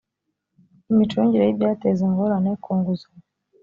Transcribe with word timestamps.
imicungire 0.91 1.43
y 1.45 1.51
ibyateza 1.53 2.01
ingorane 2.09 2.51
ku 2.63 2.71
nguzanyo 2.77 3.23